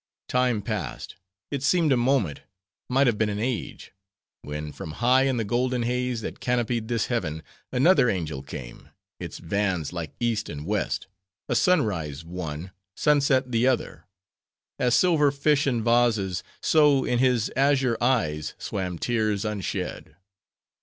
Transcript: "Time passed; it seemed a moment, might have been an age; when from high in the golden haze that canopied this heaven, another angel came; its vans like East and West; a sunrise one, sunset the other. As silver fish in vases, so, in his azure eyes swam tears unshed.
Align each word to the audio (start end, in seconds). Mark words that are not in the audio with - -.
"Time 0.27 0.63
passed; 0.63 1.15
it 1.51 1.61
seemed 1.61 1.91
a 1.91 1.95
moment, 1.95 2.41
might 2.89 3.05
have 3.05 3.19
been 3.19 3.29
an 3.29 3.37
age; 3.37 3.91
when 4.41 4.71
from 4.71 4.93
high 4.93 5.25
in 5.25 5.37
the 5.37 5.43
golden 5.43 5.83
haze 5.83 6.21
that 6.21 6.39
canopied 6.39 6.87
this 6.87 7.05
heaven, 7.05 7.43
another 7.71 8.09
angel 8.09 8.41
came; 8.41 8.89
its 9.19 9.37
vans 9.37 9.93
like 9.93 10.15
East 10.19 10.49
and 10.49 10.65
West; 10.65 11.05
a 11.47 11.53
sunrise 11.55 12.25
one, 12.25 12.71
sunset 12.97 13.51
the 13.51 13.67
other. 13.67 14.05
As 14.79 14.95
silver 14.95 15.29
fish 15.29 15.67
in 15.67 15.83
vases, 15.83 16.41
so, 16.63 17.05
in 17.05 17.19
his 17.19 17.51
azure 17.55 17.95
eyes 18.01 18.55
swam 18.57 18.97
tears 18.97 19.45
unshed. 19.45 20.15